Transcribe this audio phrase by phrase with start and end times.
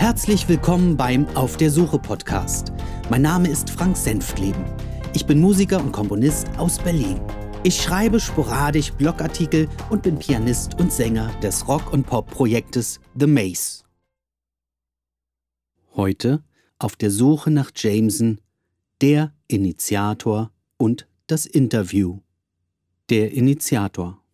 [0.00, 2.72] Herzlich willkommen beim Auf der Suche Podcast.
[3.10, 4.64] Mein Name ist Frank Senftleben.
[5.12, 7.20] Ich bin Musiker und Komponist aus Berlin.
[7.64, 13.84] Ich schreibe sporadisch Blogartikel und bin Pianist und Sänger des Rock- und Pop-Projektes The Maze.
[15.94, 16.42] Heute
[16.78, 18.40] auf der Suche nach Jameson,
[19.02, 22.20] der Initiator und das Interview.
[23.10, 24.24] Der Initiator.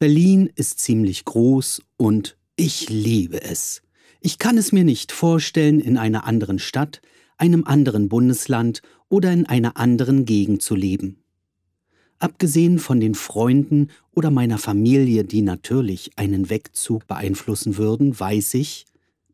[0.00, 3.85] Berlin ist ziemlich groß und ich liebe es.
[4.20, 7.00] Ich kann es mir nicht vorstellen, in einer anderen Stadt,
[7.36, 11.18] einem anderen Bundesland oder in einer anderen Gegend zu leben.
[12.18, 18.86] Abgesehen von den Freunden oder meiner Familie, die natürlich einen Wegzug beeinflussen würden, weiß ich,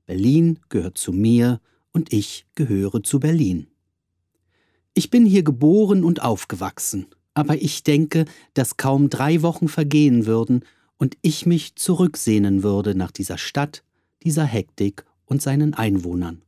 [0.04, 1.60] Berlin gehört zu mir
[1.92, 3.68] und ich gehöre zu Berlin.
[4.94, 10.64] Ich bin hier geboren und aufgewachsen, aber ich denke, dass kaum drei Wochen vergehen würden
[10.98, 13.84] und ich mich zurücksehnen würde nach dieser Stadt,
[14.24, 16.42] dieser Hektik und seinen Einwohnern.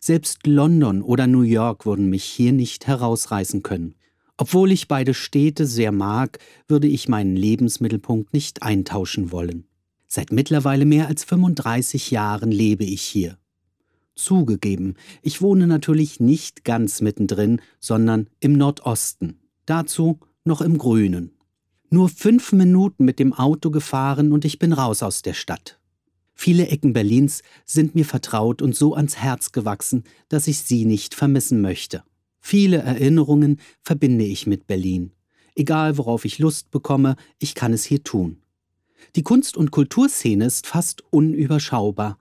[0.00, 3.94] Selbst London oder New York würden mich hier nicht herausreißen können.
[4.36, 9.66] Obwohl ich beide Städte sehr mag, würde ich meinen Lebensmittelpunkt nicht eintauschen wollen.
[10.08, 13.38] Seit mittlerweile mehr als 35 Jahren lebe ich hier.
[14.14, 19.38] Zugegeben, ich wohne natürlich nicht ganz mittendrin, sondern im Nordosten.
[19.64, 21.30] Dazu noch im Grünen.
[21.88, 25.78] Nur fünf Minuten mit dem Auto gefahren und ich bin raus aus der Stadt.
[26.34, 31.14] Viele Ecken Berlins sind mir vertraut und so ans Herz gewachsen, dass ich sie nicht
[31.14, 32.02] vermissen möchte.
[32.40, 35.12] Viele Erinnerungen verbinde ich mit Berlin.
[35.54, 38.38] Egal worauf ich Lust bekomme, ich kann es hier tun.
[39.16, 42.18] Die Kunst- und Kulturszene ist fast unüberschaubar.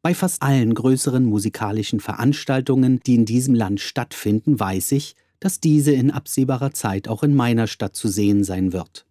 [0.00, 5.92] Bei fast allen größeren musikalischen Veranstaltungen, die in diesem Land stattfinden, weiß ich, dass diese
[5.92, 9.06] in absehbarer Zeit auch in meiner Stadt zu sehen sein wird.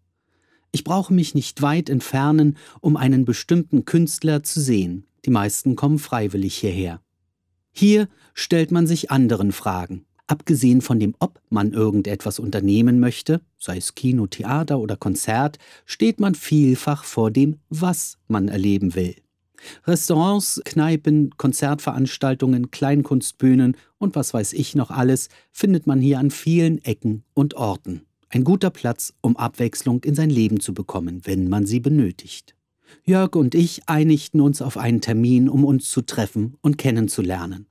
[0.71, 5.05] Ich brauche mich nicht weit entfernen, um einen bestimmten Künstler zu sehen.
[5.25, 7.01] Die meisten kommen freiwillig hierher.
[7.71, 10.05] Hier stellt man sich anderen Fragen.
[10.27, 16.21] Abgesehen von dem, ob man irgendetwas unternehmen möchte, sei es Kino, Theater oder Konzert, steht
[16.21, 19.15] man vielfach vor dem, was man erleben will.
[19.85, 26.83] Restaurants, Kneipen, Konzertveranstaltungen, Kleinkunstbühnen und was weiß ich noch alles findet man hier an vielen
[26.83, 28.03] Ecken und Orten.
[28.33, 32.55] Ein guter Platz, um Abwechslung in sein Leben zu bekommen, wenn man sie benötigt.
[33.03, 37.65] Jörg und ich einigten uns auf einen Termin, um uns zu treffen und kennenzulernen.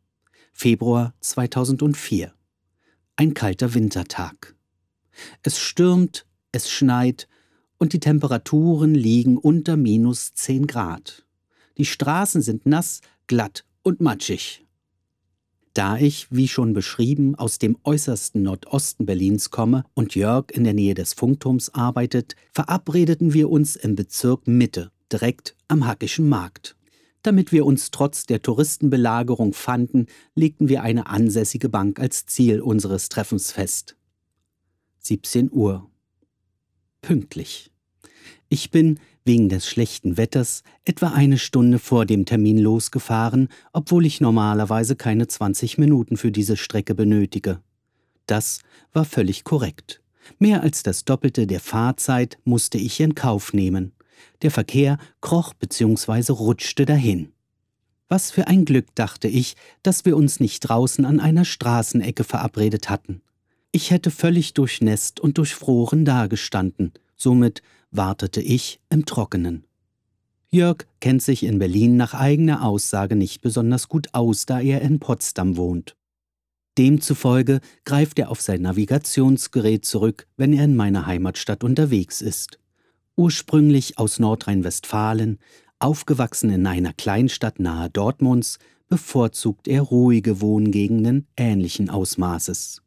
[0.53, 2.35] Februar 2004.
[3.17, 4.55] Ein kalter Wintertag.
[5.43, 7.27] Es stürmt, es schneit
[7.79, 11.25] und die Temperaturen liegen unter minus 10 Grad.
[11.79, 14.67] Die Straßen sind nass, glatt und matschig.
[15.81, 20.75] Da ich, wie schon beschrieben, aus dem äußersten Nordosten Berlins komme und Jörg in der
[20.75, 26.77] Nähe des Funkturms arbeitet, verabredeten wir uns im Bezirk Mitte, direkt am Hackischen Markt.
[27.23, 30.05] Damit wir uns trotz der Touristenbelagerung fanden,
[30.35, 33.97] legten wir eine ansässige Bank als Ziel unseres Treffens fest.
[34.99, 35.89] 17 Uhr.
[37.01, 37.73] Pünktlich.
[38.53, 44.21] Ich bin, wegen des schlechten Wetters etwa eine Stunde vor dem Termin losgefahren, obwohl ich
[44.21, 47.61] normalerweise keine 20 Minuten für diese Strecke benötige.
[48.27, 48.59] Das
[48.93, 50.03] war völlig korrekt.
[50.41, 53.93] Mehr als das Doppelte der Fahrzeit musste ich in Kauf nehmen.
[54.43, 56.33] Der Verkehr kroch bzw.
[56.33, 57.33] rutschte dahin.
[58.09, 62.91] Was für ein Glück, dachte ich, dass wir uns nicht draußen an einer Straßenecke verabredet
[62.91, 63.23] hatten.
[63.71, 69.65] Ich hätte völlig durchnässt und durchfroren dagestanden, somit wartete ich im Trockenen.
[70.51, 74.99] Jörg kennt sich in Berlin nach eigener Aussage nicht besonders gut aus, da er in
[74.99, 75.97] Potsdam wohnt.
[76.77, 82.59] Demzufolge greift er auf sein Navigationsgerät zurück, wenn er in meiner Heimatstadt unterwegs ist.
[83.17, 85.39] Ursprünglich aus Nordrhein-Westfalen,
[85.79, 88.59] aufgewachsen in einer Kleinstadt nahe Dortmunds,
[88.89, 92.83] bevorzugt er ruhige Wohngegenden ähnlichen Ausmaßes.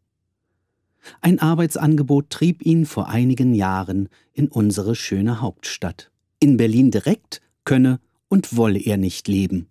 [1.21, 6.11] Ein Arbeitsangebot trieb ihn vor einigen Jahren in unsere schöne Hauptstadt.
[6.39, 9.67] In Berlin direkt könne und wolle er nicht leben.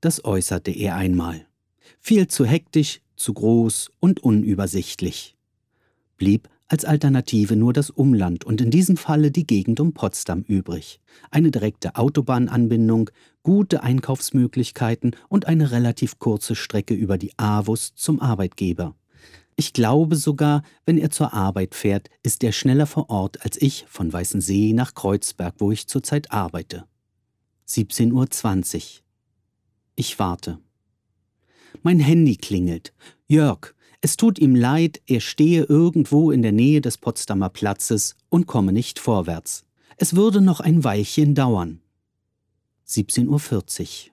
[0.00, 1.46] Das äußerte er einmal.
[2.00, 5.36] Viel zu hektisch, zu groß und unübersichtlich.
[6.16, 11.00] Blieb als Alternative nur das Umland und in diesem Falle die Gegend um Potsdam übrig.
[11.30, 13.10] Eine direkte Autobahnanbindung,
[13.42, 18.94] gute Einkaufsmöglichkeiten und eine relativ kurze Strecke über die Avus zum Arbeitgeber.
[19.56, 23.84] Ich glaube sogar, wenn er zur Arbeit fährt, ist er schneller vor Ort als ich
[23.88, 26.84] von Weißensee nach Kreuzberg, wo ich zurzeit arbeite.
[27.68, 28.82] 17.20 Uhr.
[29.94, 30.58] Ich warte.
[31.82, 32.92] Mein Handy klingelt.
[33.26, 38.46] Jörg, es tut ihm leid, er stehe irgendwo in der Nähe des Potsdamer Platzes und
[38.46, 39.64] komme nicht vorwärts.
[39.96, 41.80] Es würde noch ein Weilchen dauern.
[42.88, 44.12] 17.40 Uhr.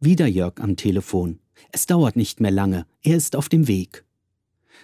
[0.00, 1.40] Wieder Jörg am Telefon.
[1.72, 4.04] Es dauert nicht mehr lange, er ist auf dem Weg.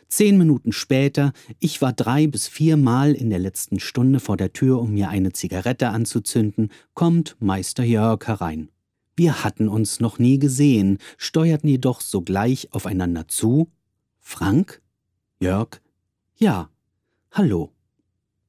[0.09, 4.81] Zehn Minuten später, ich war drei bis viermal in der letzten Stunde vor der Tür,
[4.81, 8.71] um mir eine Zigarette anzuzünden, kommt Meister Jörg herein.
[9.17, 13.71] Wir hatten uns noch nie gesehen, steuerten jedoch sogleich aufeinander zu.
[14.19, 14.81] Frank?
[15.41, 15.81] Jörg?
[16.37, 16.71] Ja.
[17.31, 17.73] Hallo.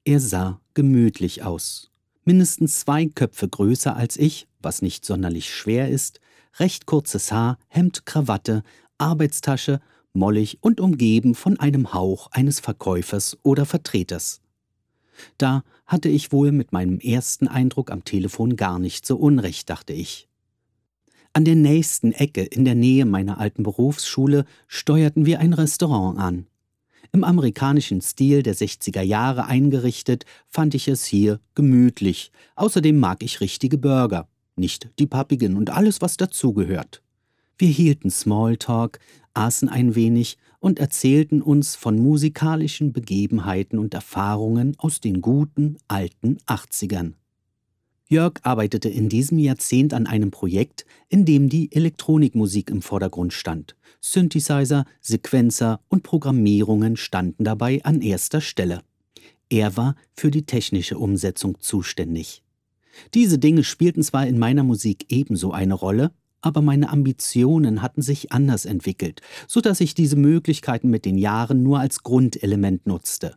[0.05, 1.91] Er sah gemütlich aus.
[2.23, 6.19] Mindestens zwei Köpfe größer als ich, was nicht sonderlich schwer ist,
[6.59, 8.63] recht kurzes Haar, Hemd, Krawatte,
[8.97, 9.81] Arbeitstasche,
[10.13, 14.41] mollig und umgeben von einem Hauch eines Verkäufers oder Vertreters.
[15.37, 19.93] Da hatte ich wohl mit meinem ersten Eindruck am Telefon gar nicht so unrecht, dachte
[19.93, 20.27] ich.
[21.33, 26.47] An der nächsten Ecke in der Nähe meiner alten Berufsschule steuerten wir ein Restaurant an.
[27.13, 32.31] Im amerikanischen Stil der 60er Jahre eingerichtet, fand ich es hier gemütlich.
[32.55, 37.01] Außerdem mag ich richtige Burger, nicht die pappigen und alles, was dazugehört.
[37.61, 38.97] Wir hielten Smalltalk,
[39.35, 46.39] aßen ein wenig und erzählten uns von musikalischen Begebenheiten und Erfahrungen aus den guten alten
[46.47, 47.13] 80ern.
[48.09, 53.75] Jörg arbeitete in diesem Jahrzehnt an einem Projekt, in dem die Elektronikmusik im Vordergrund stand.
[53.99, 58.81] Synthesizer, Sequenzer und Programmierungen standen dabei an erster Stelle.
[59.51, 62.41] Er war für die technische Umsetzung zuständig.
[63.13, 66.11] Diese Dinge spielten zwar in meiner Musik ebenso eine Rolle,
[66.41, 71.63] aber meine Ambitionen hatten sich anders entwickelt, so dass ich diese Möglichkeiten mit den Jahren
[71.63, 73.35] nur als Grundelement nutzte.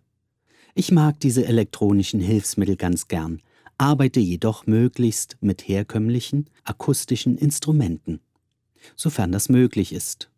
[0.74, 3.40] Ich mag diese elektronischen Hilfsmittel ganz gern,
[3.78, 8.20] arbeite jedoch möglichst mit herkömmlichen, akustischen Instrumenten,
[8.96, 10.30] sofern das möglich ist.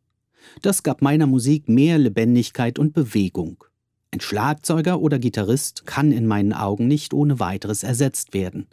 [0.62, 3.65] Das gab meiner Musik mehr Lebendigkeit und Bewegung.
[4.11, 8.67] Ein Schlagzeuger oder Gitarrist kann in meinen Augen nicht ohne weiteres ersetzt werden.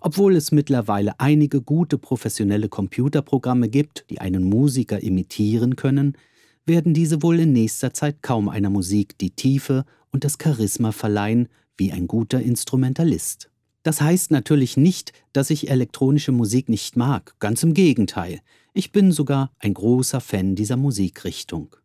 [0.00, 6.16] Obwohl es mittlerweile einige gute professionelle Computerprogramme gibt, die einen Musiker imitieren können,
[6.64, 11.48] werden diese wohl in nächster Zeit kaum einer Musik die Tiefe und das Charisma verleihen
[11.76, 13.50] wie ein guter Instrumentalist.
[13.82, 18.40] Das heißt natürlich nicht, dass ich elektronische Musik nicht mag, ganz im Gegenteil.
[18.74, 21.76] Ich bin sogar ein großer Fan dieser Musikrichtung.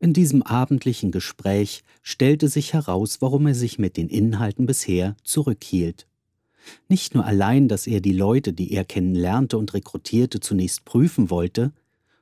[0.00, 6.06] In diesem abendlichen Gespräch stellte sich heraus, warum er sich mit den Inhalten bisher zurückhielt.
[6.88, 11.72] Nicht nur allein, dass er die Leute, die er kennenlernte und rekrutierte, zunächst prüfen wollte,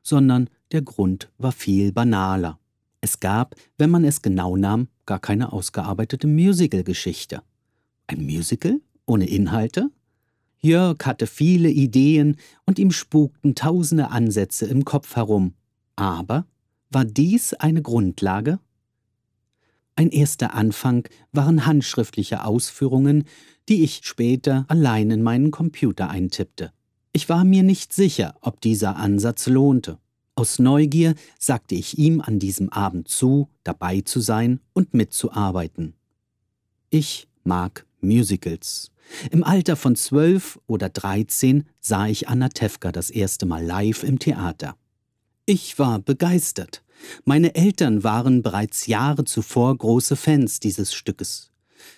[0.03, 2.59] sondern der Grund war viel banaler.
[3.01, 7.43] Es gab, wenn man es genau nahm, gar keine ausgearbeitete Musical-Geschichte.
[8.07, 9.91] Ein Musical ohne Inhalte?
[10.61, 15.55] Jörg hatte viele Ideen und ihm spukten tausende Ansätze im Kopf herum.
[15.95, 16.47] Aber
[16.91, 18.59] war dies eine Grundlage?
[19.97, 23.25] Ein erster Anfang waren handschriftliche Ausführungen,
[23.69, 26.73] die ich später allein in meinen Computer eintippte.
[27.13, 29.99] Ich war mir nicht sicher, ob dieser Ansatz lohnte.
[30.35, 35.95] Aus Neugier sagte ich ihm an diesem Abend zu, dabei zu sein und mitzuarbeiten.
[36.91, 38.93] Ich mag Musicals.
[39.31, 44.19] Im Alter von zwölf oder dreizehn sah ich Anna Tefka das erste Mal live im
[44.19, 44.77] Theater.
[45.47, 46.83] Ich war begeistert.
[47.25, 51.51] Meine Eltern waren bereits Jahre zuvor große Fans dieses Stückes.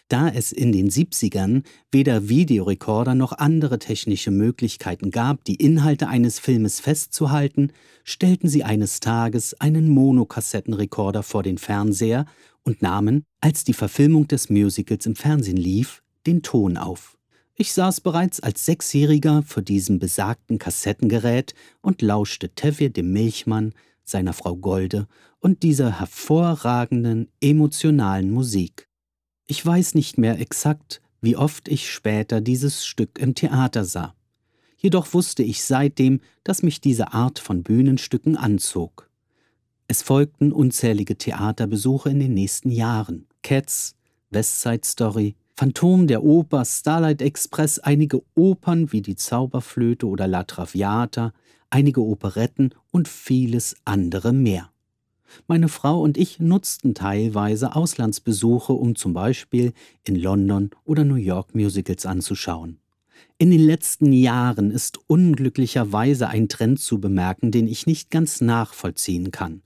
[0.09, 6.39] Da es in den 70ern weder Videorekorder noch andere technische Möglichkeiten gab, die Inhalte eines
[6.39, 7.73] Filmes festzuhalten,
[8.05, 12.27] stellten sie eines Tages einen Monokassettenrekorder vor den Fernseher
[12.65, 17.17] und nahmen, als die Verfilmung des Musicals im Fernsehen lief, den Ton auf.
[17.55, 23.75] Ich saß bereits als Sechsjähriger vor diesem besagten Kassettengerät und lauschte Tevye dem Milchmann,
[24.09, 25.07] seiner Frau Golde
[25.41, 28.89] und dieser hervorragenden, emotionalen Musik.
[29.47, 34.15] Ich weiß nicht mehr exakt, wie oft ich später dieses Stück im Theater sah.
[34.77, 39.11] Jedoch wusste ich seitdem, dass mich diese Art von Bühnenstücken anzog.
[39.89, 43.27] Es folgten unzählige Theaterbesuche in den nächsten Jahren.
[43.43, 43.97] Cats,
[44.31, 50.45] West Side Story, Phantom der Oper, Starlight Express, einige Opern wie die Zauberflöte oder La
[50.45, 51.33] Traviata,
[51.71, 54.71] einige Operetten und vieles andere mehr.
[55.47, 59.73] Meine Frau und ich nutzten teilweise Auslandsbesuche, um zum Beispiel
[60.05, 62.79] in London oder New York Musicals anzuschauen.
[63.37, 69.31] In den letzten Jahren ist unglücklicherweise ein Trend zu bemerken, den ich nicht ganz nachvollziehen
[69.31, 69.63] kann.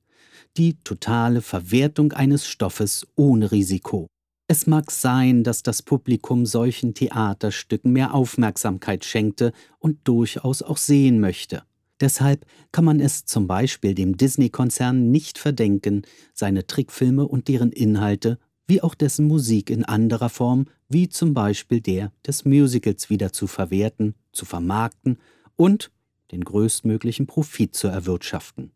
[0.57, 4.09] Die totale Verwertung eines Stoffes ohne Risiko.
[4.49, 11.21] Es mag sein, dass das Publikum solchen Theaterstücken mehr Aufmerksamkeit schenkte und durchaus auch sehen
[11.21, 11.63] möchte.
[12.03, 16.03] Deshalb kann man es zum Beispiel dem Disney-Konzern nicht verdenken,
[16.35, 21.81] seine Trickfilme und deren Inhalte wie auch dessen Musik in anderer Form, wie zum Beispiel
[21.81, 25.19] der des Musicals wieder zu verwerten, zu vermarkten
[25.55, 25.93] und
[26.33, 28.73] den größtmöglichen Profit zu erwirtschaften.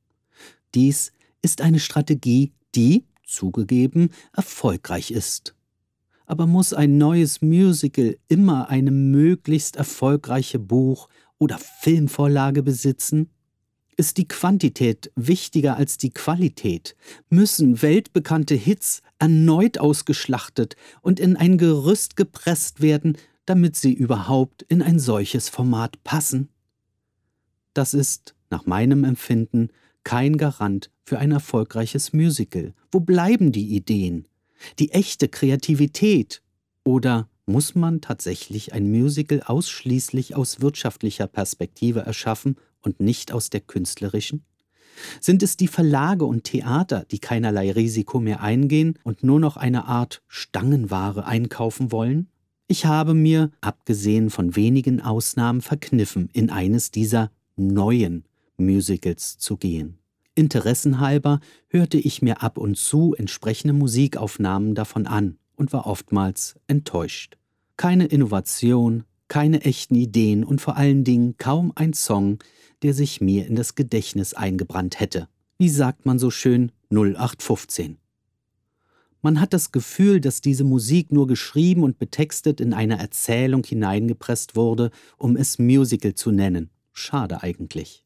[0.74, 5.56] Dies ist eine Strategie, die, zugegeben, erfolgreich ist.
[6.26, 13.30] Aber muss ein neues Musical immer eine möglichst erfolgreiche Buch- oder Filmvorlage besitzen?
[13.96, 16.96] Ist die Quantität wichtiger als die Qualität?
[17.30, 23.16] Müssen weltbekannte Hits erneut ausgeschlachtet und in ein Gerüst gepresst werden,
[23.46, 26.50] damit sie überhaupt in ein solches Format passen?
[27.72, 29.70] Das ist, nach meinem Empfinden,
[30.04, 32.74] kein Garant für ein erfolgreiches Musical.
[32.92, 34.28] Wo bleiben die Ideen?
[34.78, 36.42] Die echte Kreativität?
[36.84, 43.60] Oder muss man tatsächlich ein Musical ausschließlich aus wirtschaftlicher Perspektive erschaffen und nicht aus der
[43.60, 44.44] künstlerischen?
[45.20, 49.84] Sind es die Verlage und Theater, die keinerlei Risiko mehr eingehen und nur noch eine
[49.86, 52.28] Art Stangenware einkaufen wollen?
[52.66, 58.24] Ich habe mir, abgesehen von wenigen Ausnahmen, verkniffen, in eines dieser neuen
[58.56, 59.98] Musicals zu gehen.
[60.34, 67.36] Interessenhalber hörte ich mir ab und zu entsprechende Musikaufnahmen davon an und war oftmals enttäuscht.
[67.76, 72.38] Keine Innovation, keine echten Ideen und vor allen Dingen kaum ein Song,
[72.82, 75.28] der sich mir in das Gedächtnis eingebrannt hätte.
[75.58, 77.98] Wie sagt man so schön 0815.
[79.22, 84.54] Man hat das Gefühl, dass diese Musik nur geschrieben und betextet in eine Erzählung hineingepresst
[84.54, 86.70] wurde, um es Musical zu nennen.
[86.92, 88.04] Schade eigentlich.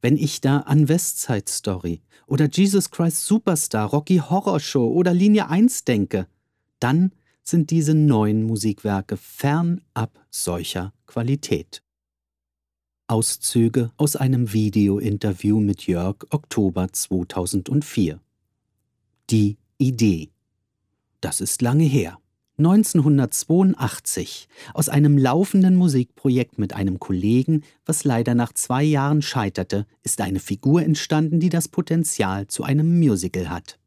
[0.00, 5.48] Wenn ich da an Westside Story oder Jesus Christ Superstar, Rocky Horror Show oder Linie
[5.48, 6.28] 1 denke,
[6.84, 7.12] dann
[7.42, 11.82] sind diese neuen Musikwerke fernab solcher Qualität.
[13.06, 18.20] Auszüge aus einem Video-Interview mit Jörg Oktober 2004.
[19.30, 20.28] Die Idee.
[21.22, 22.18] Das ist lange her.
[22.58, 30.20] 1982 aus einem laufenden Musikprojekt mit einem Kollegen, was leider nach zwei Jahren scheiterte, ist
[30.20, 33.78] eine Figur entstanden, die das Potenzial zu einem Musical hat.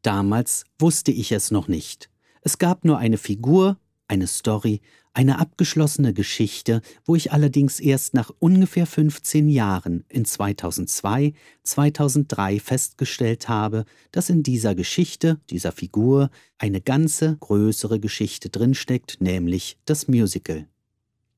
[0.00, 2.10] Damals wusste ich es noch nicht.
[2.46, 4.82] Es gab nur eine Figur, eine Story,
[5.14, 11.32] eine abgeschlossene Geschichte, wo ich allerdings erst nach ungefähr 15 Jahren in 2002,
[11.62, 19.78] 2003 festgestellt habe, dass in dieser Geschichte, dieser Figur, eine ganze größere Geschichte drinsteckt, nämlich
[19.86, 20.68] das Musical.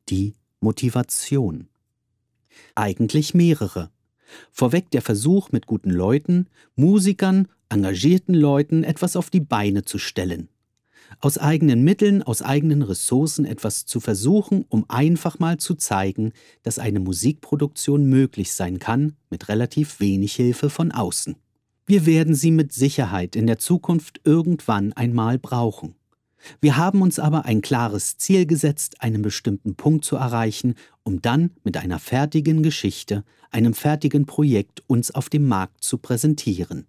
[0.09, 1.69] Die Motivation.
[2.75, 3.93] Eigentlich mehrere.
[4.51, 10.49] Vorweg der Versuch, mit guten Leuten, Musikern, engagierten Leuten etwas auf die Beine zu stellen
[11.21, 16.33] aus eigenen Mitteln, aus eigenen Ressourcen etwas zu versuchen, um einfach mal zu zeigen,
[16.63, 21.37] dass eine Musikproduktion möglich sein kann mit relativ wenig Hilfe von außen.
[21.87, 25.95] Wir werden sie mit Sicherheit in der Zukunft irgendwann einmal brauchen.
[26.61, 31.53] Wir haben uns aber ein klares Ziel gesetzt, einen bestimmten Punkt zu erreichen, um dann
[31.65, 36.87] mit einer fertigen Geschichte, einem fertigen Projekt uns auf dem Markt zu präsentieren.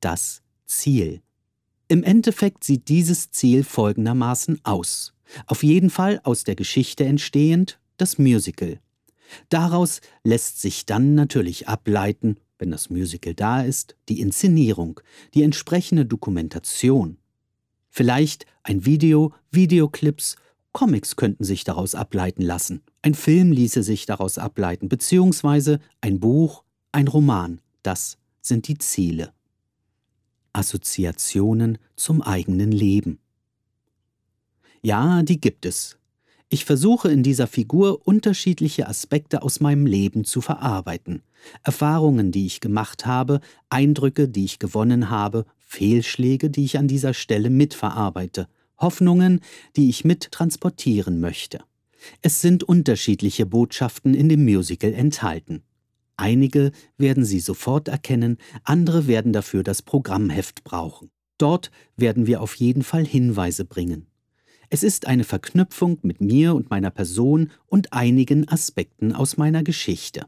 [0.00, 1.20] Das Ziel
[1.90, 5.12] im Endeffekt sieht dieses Ziel folgendermaßen aus.
[5.46, 8.78] Auf jeden Fall aus der Geschichte entstehend das Musical.
[9.48, 15.00] Daraus lässt sich dann natürlich ableiten, wenn das Musical da ist, die Inszenierung,
[15.34, 17.18] die entsprechende Dokumentation.
[17.88, 20.36] Vielleicht ein Video, Videoclips,
[20.72, 26.62] Comics könnten sich daraus ableiten lassen, ein Film ließe sich daraus ableiten, beziehungsweise ein Buch,
[26.92, 27.60] ein Roman.
[27.82, 29.32] Das sind die Ziele.
[30.52, 33.18] Assoziationen zum eigenen Leben.
[34.82, 35.98] Ja, die gibt es.
[36.48, 41.22] Ich versuche in dieser Figur unterschiedliche Aspekte aus meinem Leben zu verarbeiten.
[41.62, 47.14] Erfahrungen, die ich gemacht habe, Eindrücke, die ich gewonnen habe, Fehlschläge, die ich an dieser
[47.14, 49.40] Stelle mitverarbeite, Hoffnungen,
[49.76, 51.60] die ich mit transportieren möchte.
[52.22, 55.62] Es sind unterschiedliche Botschaften in dem Musical enthalten.
[56.20, 61.10] Einige werden Sie sofort erkennen, andere werden dafür das Programmheft brauchen.
[61.38, 64.06] Dort werden wir auf jeden Fall Hinweise bringen.
[64.68, 70.26] Es ist eine Verknüpfung mit mir und meiner Person und einigen Aspekten aus meiner Geschichte.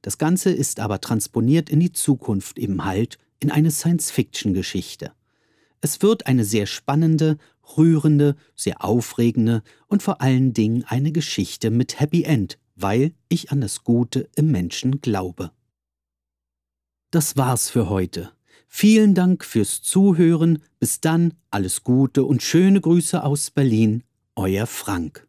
[0.00, 5.12] Das Ganze ist aber transponiert in die Zukunft eben halt in eine Science-Fiction-Geschichte.
[5.82, 7.36] Es wird eine sehr spannende,
[7.76, 13.60] rührende, sehr aufregende und vor allen Dingen eine Geschichte mit Happy End, weil ich an
[13.60, 15.50] das Gute im Menschen glaube.
[17.10, 18.32] Das war's für heute.
[18.68, 20.62] Vielen Dank fürs Zuhören.
[20.78, 24.04] Bis dann, alles Gute und schöne Grüße aus Berlin,
[24.34, 25.25] euer Frank.